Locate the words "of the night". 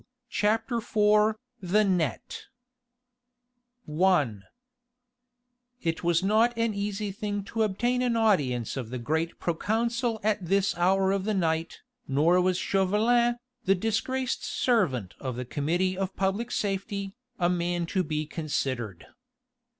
11.11-11.81